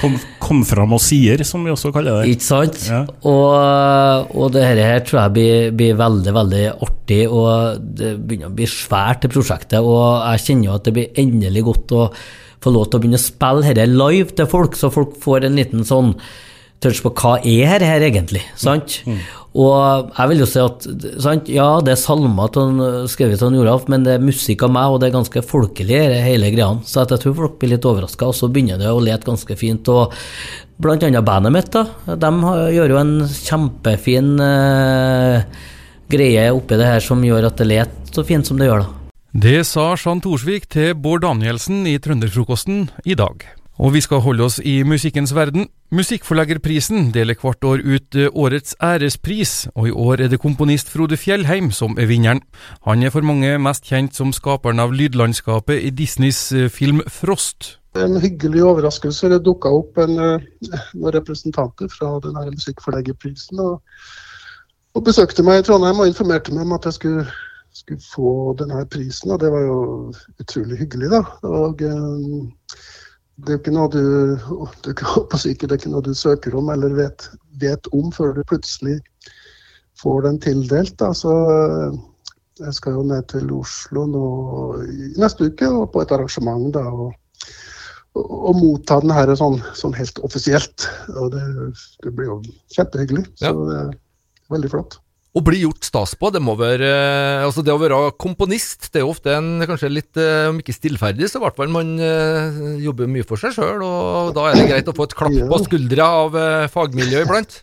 Kom, 0.01 0.19
kom 0.43 0.63
fram 0.69 0.95
og 0.97 1.03
sier, 1.03 1.43
som 1.49 1.65
vi 1.65 1.73
også 1.73 1.93
kaller 1.95 2.21
det. 2.21 2.35
Ikke 2.35 2.47
sant? 2.47 2.79
Ja. 2.91 3.03
Og, 3.29 4.37
og 4.37 4.53
det 4.55 4.67
her, 4.67 5.03
tror 5.07 5.23
jeg 5.23 5.35
blir, 5.39 5.73
blir 5.79 5.99
veldig, 6.01 6.37
veldig 6.37 6.63
artig, 6.75 7.23
og 7.31 7.83
det 7.99 8.15
begynner 8.21 8.53
å 8.53 8.57
bli 8.61 8.69
svært 8.71 9.25
det 9.25 9.33
prosjektet, 9.33 9.81
og 9.81 10.05
jeg 10.33 10.47
kjenner 10.47 10.71
jo 10.71 10.79
at 10.79 10.89
det 10.89 10.97
blir 10.99 11.21
endelig 11.23 11.67
godt 11.71 11.97
å 11.99 12.07
få 12.63 12.71
lov 12.71 12.89
til 12.89 12.99
å 12.99 13.03
begynne 13.03 13.21
å 13.21 13.27
spille 13.27 13.67
dette 13.67 13.91
live 13.91 14.37
til 14.39 14.49
folk, 14.51 14.79
så 14.79 14.93
folk 14.95 15.17
får 15.23 15.49
en 15.49 15.59
liten 15.59 15.87
sånn 15.87 16.15
touch 16.83 17.03
på 17.05 17.13
hva 17.15 17.37
er 17.39 17.71
her, 17.71 17.85
her 17.87 18.05
egentlig, 18.09 18.43
sant? 18.59 19.01
Og 19.53 20.13
jeg 20.17 20.31
vil 20.31 20.41
jo 20.41 20.47
si 20.49 20.61
at 20.63 20.87
sant? 21.21 21.49
ja, 21.53 21.67
det 21.85 21.93
er 21.93 22.01
salmer 22.01 22.49
skrevet 23.11 23.43
av 23.45 23.53
Joralf, 23.53 23.85
men 23.93 24.07
det 24.07 24.15
er 24.17 24.25
musikk 24.25 24.65
av 24.65 24.73
meg, 24.73 24.95
og 24.95 25.03
det 25.03 25.11
er 25.11 25.19
ganske 25.19 25.43
folkelig 25.45 25.99
det 26.15 26.23
hele 26.25 26.53
greia. 26.55 26.71
Så 26.89 27.03
at 27.05 27.13
jeg 27.13 27.25
tror 27.25 27.37
folk 27.43 27.59
blir 27.61 27.75
litt 27.75 27.89
overraska, 27.89 28.31
og 28.31 28.39
så 28.39 28.49
begynner 28.49 28.81
det 28.81 28.89
å 28.89 29.03
lete 29.03 29.29
ganske 29.29 29.59
fint. 29.61 29.93
Og 29.93 30.17
blant 30.83 31.05
annet 31.05 31.27
bandet 31.27 31.53
mitt, 31.53 31.71
da. 31.75 32.17
De 32.17 32.33
gjør 32.79 32.97
jo 32.97 33.03
en 33.03 33.15
kjempefin 33.29 34.35
eh, 34.41 35.69
greie 36.13 36.49
oppi 36.53 36.81
det 36.81 36.89
her 36.89 37.05
som 37.05 37.23
gjør 37.25 37.51
at 37.51 37.61
det 37.61 37.71
leter 37.75 38.13
så 38.13 38.25
fint 38.29 38.49
som 38.49 38.61
det 38.61 38.73
gjør, 38.73 38.87
da. 38.87 38.99
Det 39.33 39.63
sa 39.65 39.95
Jean 39.97 40.21
Thorsvik 40.21 40.67
til 40.73 40.93
Bård 41.01 41.23
Danielsen 41.25 41.87
i 41.89 41.97
Trønderfrokosten 42.01 42.89
i 43.09 43.17
dag. 43.17 43.45
Og 43.79 43.95
vi 43.95 44.01
skal 44.05 44.21
holde 44.21 44.45
oss 44.45 44.59
i 44.59 44.83
musikkens 44.85 45.35
verden. 45.35 45.69
Musikkforleggerprisen 45.91 47.09
deler 47.15 47.39
hvert 47.41 47.65
år 47.65 47.81
ut 47.81 48.17
eh, 48.21 48.29
årets 48.29 48.77
ærespris, 48.83 49.69
og 49.75 49.89
i 49.89 49.91
år 49.91 50.21
er 50.21 50.29
det 50.29 50.41
komponist 50.41 50.91
Frode 50.93 51.17
Fjellheim 51.17 51.71
som 51.73 51.97
er 51.99 52.07
vinneren. 52.07 52.43
Han 52.85 53.03
er 53.03 53.11
for 53.11 53.25
mange 53.25 53.57
mest 53.59 53.89
kjent 53.89 54.17
som 54.17 54.33
skaperen 54.33 54.81
av 54.81 54.93
lydlandskapet 54.93 55.81
i 55.81 55.91
Disneys 55.91 56.53
eh, 56.53 56.69
film 56.69 57.01
Frost. 57.09 57.79
En 57.97 58.21
hyggelig 58.21 58.63
overraskelse. 58.65 59.33
Det 59.33 59.41
dukka 59.45 59.73
opp 59.73 60.01
en, 60.05 60.19
eh, 60.21 60.49
noen 60.93 61.17
representanter 61.17 61.89
fra 61.89 62.19
den 62.25 62.37
her 62.37 62.53
musikkforleggerprisen 62.53 63.61
og, 63.61 63.81
og 64.93 65.05
besøkte 65.05 65.45
meg 65.49 65.63
i 65.63 65.69
Trondheim 65.69 66.05
og 66.05 66.13
informerte 66.13 66.53
meg 66.53 66.69
om 66.69 66.77
at 66.77 66.91
jeg 66.91 67.01
skulle, 67.01 67.25
skulle 67.73 68.05
få 68.15 68.53
denne 68.61 68.85
prisen. 68.85 69.33
Og 69.33 69.41
det 69.41 69.53
var 69.53 69.65
jo 69.65 69.79
utrolig 70.45 70.85
hyggelig, 70.85 71.09
da. 71.17 71.25
Og 71.49 71.81
det 73.41 73.55
er 73.55 73.61
ikke 73.61 73.75
noe 73.75 73.89
du, 73.93 74.03
du 74.85 74.91
ikke 74.93 75.67
det 75.67 75.73
er 75.73 75.79
ikke 75.79 75.93
noe 75.93 76.05
du 76.05 76.13
søker 76.15 76.55
om 76.59 76.69
eller 76.73 76.95
vet, 76.97 77.31
vet 77.63 77.89
om 77.97 78.13
før 78.15 78.35
du 78.37 78.43
plutselig 78.49 78.99
får 80.03 80.27
den 80.27 80.41
tildelt. 80.43 80.95
Da. 81.01 81.13
Så 81.17 81.33
eh, 81.33 81.97
jeg 82.61 82.77
skal 82.77 82.99
jo 82.99 83.07
ned 83.09 83.27
til 83.33 83.51
Oslo 83.57 84.05
nå 84.11 84.27
neste 85.21 85.49
uke 85.49 85.71
og 85.71 85.91
på 85.95 86.05
et 86.05 86.15
arrangement. 86.15 86.71
da, 86.75 86.85
og 86.91 87.13
og 88.13 88.57
motta 88.59 88.99
den 89.01 89.13
her 89.15 89.31
sånn, 89.39 89.59
sånn 89.77 89.95
helt 89.97 90.19
offisielt. 90.27 90.85
Og 91.17 91.33
det, 91.33 91.43
det 92.05 92.13
blir 92.13 92.29
jo 92.29 92.35
kjempehyggelig. 92.75 93.25
Så 93.41 93.53
det 93.69 93.79
er 93.79 93.95
veldig 94.53 94.73
flott. 94.73 94.99
Å 95.33 95.41
bli 95.41 95.63
gjort 95.63 95.87
stas 95.89 96.11
på, 96.21 96.29
det 96.35 96.43
må 96.45 96.53
være 96.61 96.85
eh, 96.93 97.43
Altså, 97.47 97.63
det 97.65 97.73
å 97.73 97.79
være 97.81 98.01
komponist, 98.21 98.91
det 98.93 99.01
er 99.01 99.07
jo 99.07 99.15
ofte 99.15 99.33
en 99.33 99.63
kanskje 99.65 99.89
litt, 99.89 100.13
eh, 100.21 100.51
om 100.51 100.59
ikke 100.61 100.75
stillferdig, 100.77 101.31
så 101.33 101.41
i 101.41 101.45
hvert 101.47 101.57
fall 101.57 101.73
man 101.73 101.95
eh, 102.05 102.61
jobber 102.85 103.09
mye 103.09 103.25
for 103.25 103.41
seg 103.41 103.55
sjøl, 103.57 103.81
og 103.87 104.35
da 104.37 104.51
er 104.51 104.59
det 104.61 104.67
greit 104.69 104.91
å 104.93 104.97
få 104.99 105.07
et 105.09 105.17
klapp 105.17 105.39
på 105.55 105.61
skuldra 105.65 106.11
av 106.27 106.37
fagmiljøet 106.75 107.25
iblant. 107.25 107.57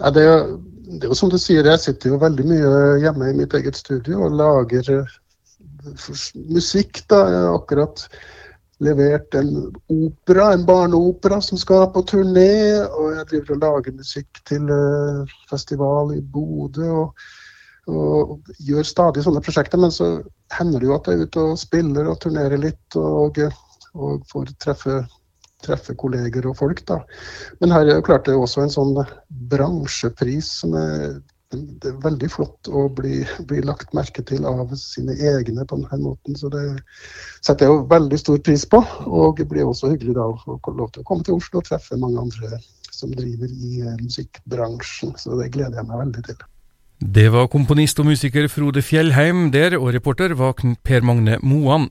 Nei, 0.00 0.10
det, 0.16 0.24
er- 0.32 0.50
det 0.90 1.04
er 1.04 1.12
jo 1.12 1.18
som 1.20 1.28
du 1.32 1.36
sier, 1.40 1.68
jeg 1.68 1.84
sitter 1.84 2.14
jo 2.14 2.22
veldig 2.24 2.48
mye 2.48 2.72
hjemme 3.04 3.28
i 3.30 3.36
mitt 3.44 3.52
eget 3.60 3.76
studio 3.78 4.24
og 4.26 4.34
lager 4.40 4.88
musikk. 6.50 7.02
da, 7.08 7.20
akkurat 7.54 8.08
levert 8.80 9.34
en 9.34 9.50
opera, 9.88 10.52
en 10.52 10.64
barneopera 10.66 11.40
som 11.44 11.58
skal 11.60 11.88
på 11.94 12.02
turné. 12.08 12.80
Og 12.88 13.12
jeg 13.16 13.28
driver 13.32 13.56
og 13.56 13.62
lager 13.64 13.96
musikk 13.98 14.42
til 14.48 14.72
eh, 14.74 15.36
festival 15.50 16.14
i 16.16 16.20
Bodø. 16.20 16.88
Og, 17.04 17.24
og 17.90 18.52
gjør 18.66 18.86
stadig 18.86 19.24
sånne 19.26 19.44
prosjekter. 19.44 19.80
Men 19.80 19.94
så 19.94 20.12
hender 20.56 20.80
det 20.80 20.90
jo 20.90 20.96
at 20.96 21.10
jeg 21.10 21.18
er 21.18 21.26
ute 21.28 21.46
og 21.52 21.60
spiller 21.60 22.10
og 22.10 22.20
turnerer 22.24 22.60
litt. 22.60 22.98
Og, 23.00 23.42
og 23.94 24.24
får 24.30 24.54
treffe, 24.62 25.02
treffe 25.66 25.96
kolleger 26.00 26.48
og 26.48 26.56
folk, 26.62 26.84
da. 26.88 27.02
Men 27.60 27.76
her 27.76 27.86
er 27.86 28.00
jo 28.00 28.06
klart 28.08 28.28
det 28.28 28.36
er 28.36 28.40
også 28.40 28.64
en 28.64 28.74
sånn 28.78 28.96
bransjepris 29.52 30.54
som 30.62 30.76
er 30.78 31.20
det 31.50 31.88
er 31.90 31.96
veldig 32.04 32.28
flott 32.30 32.68
å 32.70 32.84
bli, 32.94 33.24
bli 33.50 33.62
lagt 33.66 33.94
merke 33.96 34.22
til 34.26 34.44
av 34.46 34.70
sine 34.78 35.16
egne 35.18 35.64
på 35.66 35.80
denne 35.80 35.98
måten. 36.04 36.36
Så 36.38 36.50
det 36.52 36.62
setter 37.42 37.66
jeg 37.66 37.74
jo 37.74 37.88
veldig 37.90 38.20
stor 38.22 38.38
pris 38.46 38.66
på. 38.70 38.78
Og 39.10 39.40
det 39.40 39.48
blir 39.50 39.66
også 39.66 39.90
hyggelig 39.90 40.14
da 40.18 40.28
å 40.30 40.38
få 40.62 40.76
lov 40.76 40.92
til 40.94 41.02
å 41.02 41.08
komme 41.08 41.26
til 41.26 41.40
Oslo 41.40 41.58
og 41.58 41.66
treffe 41.66 41.98
mange 41.98 42.22
andre 42.22 42.60
som 42.94 43.10
driver 43.16 43.50
i 43.50 43.82
eh, 43.82 43.98
musikkbransjen. 43.98 45.16
Så 45.18 45.40
det 45.40 45.50
gleder 45.56 45.80
jeg 45.80 45.90
meg 45.90 46.04
veldig 46.04 46.26
til. 46.30 46.46
Det 47.00 47.30
var 47.32 47.50
komponist 47.50 47.98
og 47.98 48.10
musiker 48.10 48.46
Frode 48.52 48.84
Fjellheim 48.84 49.48
der, 49.54 49.78
og 49.80 49.94
reporter 49.96 50.36
var 50.38 50.54
Per 50.84 51.06
Magne 51.06 51.40
Moan. 51.42 51.88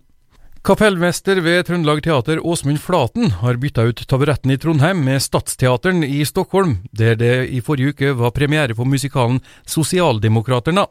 Kapellmester 0.60 1.40
ved 1.40 1.62
Trøndelag 1.70 2.02
Teater 2.04 2.42
Åsmund 2.44 2.82
Flaten 2.84 3.30
har 3.40 3.56
bytta 3.62 3.86
ut 3.88 4.02
taburetten 4.12 4.52
i 4.52 4.58
Trondheim 4.60 5.00
med 5.06 5.22
Stadsteateren 5.24 6.04
i 6.04 6.20
Stockholm, 6.28 6.74
der 6.92 7.16
det 7.16 7.48
i 7.56 7.62
forrige 7.64 7.94
uke 7.94 8.12
var 8.20 8.34
premiere 8.36 8.76
på 8.76 8.84
musikalen 8.84 9.40
Sosialdemokraterna. 9.64 10.84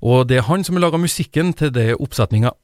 Og 0.00 0.30
det 0.30 0.38
er 0.40 0.46
han 0.48 0.64
som 0.64 0.78
har 0.78 0.86
laga 0.86 1.02
musikken 1.02 1.52
til 1.52 1.74
det 1.76 1.90
oppsetninga. 1.98 2.54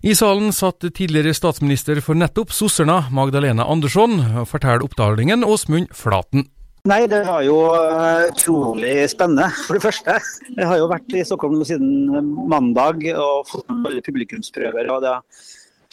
I 0.00 0.16
salen 0.16 0.48
satt 0.56 0.88
tidligere 0.96 1.36
statsminister 1.36 2.00
for 2.00 2.16
nettopp 2.16 2.56
Sosserna, 2.56 3.02
Magdalena 3.12 3.68
Andersson, 3.68 4.16
og 4.40 4.48
forteller 4.48 4.88
oppdalingen 4.88 5.44
Åsmund 5.44 5.92
Flaten. 5.92 6.48
Nei, 6.88 7.02
det 7.10 7.20
var 7.28 7.44
jo 7.44 7.60
eh, 7.76 8.30
utrolig 8.30 8.96
spennende, 9.12 9.50
for 9.66 9.76
det 9.76 9.84
første. 9.84 10.16
Jeg 10.56 10.72
har 10.72 10.80
jo 10.80 10.88
vært 10.88 11.12
i 11.12 11.28
Stockholm 11.28 11.60
siden 11.68 12.16
mandag 12.48 13.04
og 13.12 13.44
fått 13.50 13.68
med 13.68 13.90
alle 13.92 14.04
publikumsprøver. 14.08 14.88
og 14.94 15.04
det, 15.04 15.18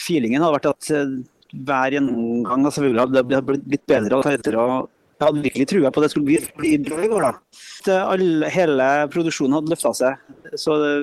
Feelingen 0.02 0.44
hadde 0.44 0.58
vært 0.58 0.70
at 0.74 0.92
eh, 0.96 1.16
hver 1.66 1.96
gjennomgang 1.96 2.66
altså, 2.66 2.82
selvfølgelig 2.82 3.04
hadde 3.06 3.24
det 3.30 3.40
hadde 3.40 3.58
blitt 3.70 3.86
bedre 3.88 4.20
og 4.20 4.28
tettere. 4.28 4.60
og 4.60 4.90
Jeg 5.16 5.28
hadde 5.28 5.46
virkelig 5.46 5.68
trua 5.72 5.92
på 5.92 6.02
at 6.02 6.06
det 6.06 6.12
skulle 6.14 6.30
bli, 6.30 6.40
bli 6.60 6.74
bra 6.84 7.00
i 7.06 7.12
går. 7.12 7.28
da. 7.28 7.62
Eh, 7.88 8.02
Alle, 8.16 8.52
hele 8.54 8.90
produksjonen 9.14 9.60
hadde 9.60 9.74
løfta 9.74 9.94
seg. 10.02 10.34
Så 10.60 10.80
det, 10.82 10.96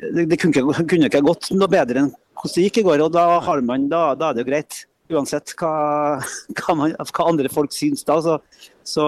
det, 0.00 0.26
det 0.30 0.40
kunne, 0.40 0.54
ikke, 0.56 0.86
kunne 0.88 1.10
ikke 1.10 1.24
gått 1.26 1.52
noe 1.56 1.70
bedre 1.72 2.06
enn 2.06 2.12
hvordan 2.12 2.56
det 2.56 2.64
gikk 2.68 2.80
i 2.82 2.86
går. 2.88 3.04
og 3.04 3.12
Da, 3.14 3.26
har 3.44 3.60
man, 3.66 3.88
da, 3.92 4.06
da 4.18 4.30
er 4.30 4.38
det 4.38 4.46
jo 4.46 4.50
greit. 4.52 4.84
Uansett 5.12 5.52
hva, 5.60 5.74
hva, 6.62 6.78
man, 6.78 6.96
hva 6.96 7.28
andre 7.28 7.52
folk 7.52 7.74
syns 7.76 8.06
da, 8.08 8.16
så, 8.24 8.38
så 8.86 9.04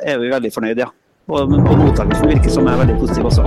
er 0.00 0.22
vi 0.22 0.32
veldig 0.32 0.54
fornøyd, 0.54 0.80
ja. 0.86 0.88
Og, 1.28 1.44
og 1.44 1.74
mottakelsen 1.76 2.30
virker 2.30 2.48
som 2.54 2.70
er 2.72 2.78
veldig 2.80 2.96
positiv 3.02 3.28
også. 3.28 3.44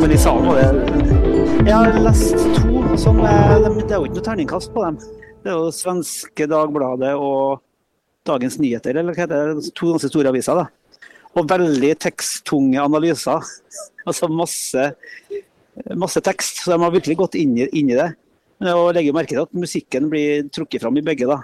Men 0.00 0.14
i 0.16 0.16
salen 0.16 0.48
var 0.48 0.62
det 0.62 1.21
Jeg 1.62 1.78
har 1.78 1.94
lest 2.02 2.32
to 2.58 2.96
som 2.98 3.20
er 3.22 3.60
Det 3.62 3.92
er 3.94 4.00
jo 4.00 4.06
ikke 4.08 4.16
noe 4.16 4.24
terningkast 4.26 4.72
på 4.74 4.82
dem. 4.82 4.96
Det 5.44 5.50
er 5.52 5.60
jo 5.60 5.68
svenske 5.74 6.46
Dagbladet 6.50 7.12
og 7.14 7.62
Dagens 8.26 8.56
Nyheter, 8.58 8.98
eller 8.98 9.14
hva 9.14 9.22
heter 9.22 9.52
det? 9.54 9.70
To 9.78 9.92
ganske 9.92 10.10
store 10.10 10.32
aviser, 10.32 10.58
da. 10.58 10.66
og 11.38 11.46
veldig 11.52 11.92
teksttunge 12.02 12.82
analyser. 12.82 13.46
Altså 14.02 14.26
masse, 14.26 14.88
masse 15.94 16.24
tekst. 16.26 16.64
Så 16.64 16.74
de 16.74 16.80
har 16.82 16.94
virkelig 16.94 17.18
gått 17.22 17.38
inn 17.38 17.54
i, 17.60 17.70
inn 17.70 17.94
i 17.94 17.98
det. 17.98 18.10
Men 18.58 18.72
jeg 18.72 18.98
legger 18.98 19.18
merke 19.20 19.36
til 19.36 19.46
at 19.46 19.54
musikken 19.54 20.10
blir 20.10 20.50
trukket 20.50 20.82
fram 20.82 20.98
i 20.98 21.06
begge, 21.06 21.30
da. 21.30 21.40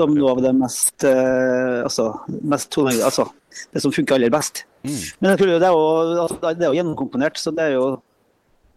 Som 0.00 0.18
noe 0.18 0.34
av 0.34 0.42
det 0.42 0.56
mest, 0.58 1.06
eh, 1.06 1.80
altså, 1.86 2.10
mest 2.42 2.82
altså, 2.82 3.30
det 3.70 3.82
som 3.86 3.94
funker 3.94 4.18
aller 4.18 4.34
best. 4.34 4.64
Mm. 4.82 5.00
Men 5.20 5.34
det 5.38 5.50
er 5.54 5.74
jo, 5.74 5.82
altså, 6.26 6.38
det 6.50 6.64
er 6.64 6.70
jo 6.72 6.78
gjennomkomponert, 6.80 7.38
så 7.38 7.54
det 7.54 7.68
er 7.68 7.76
jo, 7.78 7.90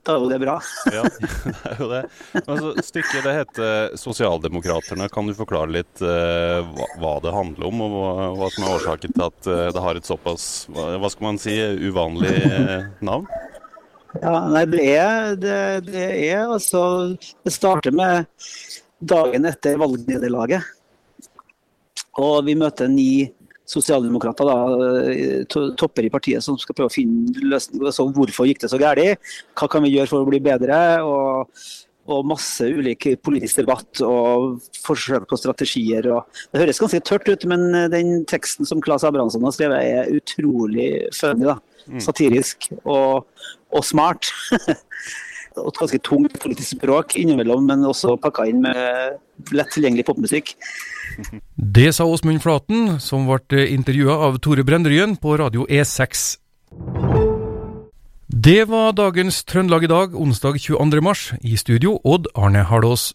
da 0.04 0.16
er 0.18 0.20
jo 0.20 0.30
det 0.32 0.40
bra. 0.42 0.58
Ja, 0.92 1.04
det 1.08 1.54
er 1.70 1.80
jo 1.80 1.88
det. 1.92 2.02
Altså, 2.44 2.74
stykket 2.84 3.24
det 3.24 3.36
heter 3.38 3.96
'Sosialdemokraterne'. 4.00 5.08
Kan 5.14 5.30
du 5.30 5.34
forklare 5.38 5.72
litt 5.72 6.04
uh, 6.04 6.60
hva, 6.76 6.88
hva 7.00 7.14
det 7.24 7.32
handler 7.36 7.70
om, 7.70 7.82
og 7.86 7.96
hva, 7.96 8.28
hva 8.42 8.50
som 8.52 8.66
er 8.66 8.76
årsaken 8.76 9.16
til 9.16 9.26
at 9.30 9.48
uh, 9.48 9.66
det 9.72 9.86
har 9.86 10.00
et 10.00 10.10
såpass 10.10 10.68
hva, 10.76 11.10
skal 11.12 11.30
man 11.30 11.40
si 11.40 11.56
uvanlig 11.88 12.36
uh, 12.44 12.92
navn? 13.00 13.30
Ja, 14.20 14.36
nei, 14.52 14.66
det 14.70 14.84
er, 14.92 15.34
det, 15.40 15.58
det 15.88 16.06
er 16.28 16.44
altså 16.46 16.84
Det 17.18 17.54
starter 17.56 17.96
med 17.96 18.28
dagen 19.00 19.48
etter 19.50 19.80
valgnederlaget. 19.82 20.68
Og 22.20 22.44
vi 22.46 22.54
møter 22.60 22.92
ni 22.92 23.32
sosialdemokrater, 23.70 24.50
da, 24.50 25.46
to, 25.52 25.70
topper 25.80 26.08
i 26.08 26.12
partiet, 26.14 26.44
som 26.44 26.58
skal 26.60 26.76
prøve 26.78 26.92
å 26.92 26.94
finne 26.94 27.48
løsninger. 27.54 27.88
Altså, 27.90 28.06
hvorfor 28.16 28.50
gikk 28.50 28.64
det 28.64 28.72
så 28.74 28.80
galt? 28.82 29.32
Hva 29.58 29.70
kan 29.72 29.86
vi 29.86 29.96
gjøre 29.96 30.12
for 30.12 30.24
å 30.24 30.30
bli 30.30 30.42
bedre? 30.44 30.78
Og, 31.08 31.66
og 32.14 32.26
masse 32.28 32.68
ulik 32.68 33.08
politisk 33.24 33.62
debatt 33.62 34.02
og 34.04 34.64
forsøk 34.84 35.28
på 35.30 35.40
strategier. 35.40 36.10
Og 36.12 36.42
det 36.52 36.64
høres 36.64 36.82
ganske 36.84 37.04
tørt 37.08 37.30
ut, 37.32 37.48
men 37.50 37.70
den 37.94 38.26
teksten 38.30 38.68
som 38.68 38.84
Claes 38.84 39.06
Abrahamsson 39.08 39.46
har 39.48 39.56
skrevet, 39.56 39.84
er 39.84 40.18
utrolig 40.20 40.90
funny. 41.16 41.56
Satirisk 42.04 42.70
og, 42.84 43.26
og 43.72 43.88
smart. 43.88 44.32
og 45.58 45.70
et 45.72 45.80
ganske 45.80 46.02
tungt 46.06 46.40
politisk 46.42 46.78
språk 46.78 47.18
innimellom, 47.20 47.66
men 47.70 47.86
også 47.88 48.16
pakka 48.22 48.48
inn 48.50 48.62
med 48.66 49.54
lett 49.54 49.72
tilgjengelig 49.74 50.06
popmusikk. 50.10 50.54
Det 51.56 51.90
sa 51.94 52.08
Åsmund 52.10 52.42
Flaten, 52.44 53.00
som 53.04 53.28
ble 53.30 53.68
intervjua 53.74 54.18
av 54.28 54.40
Tore 54.44 54.66
Brendryen 54.66 55.18
på 55.22 55.38
radio 55.40 55.68
E6. 55.70 56.24
Det 58.34 58.64
var 58.68 58.96
dagens 58.98 59.44
Trøndelag 59.46 59.86
i 59.86 59.92
dag, 59.92 60.16
onsdag 60.18 60.58
22. 60.60 61.02
mars. 61.06 61.32
I 61.42 61.58
studio 61.58 62.00
Odd 62.04 62.32
Arne 62.36 62.66
Hardås. 62.66 63.12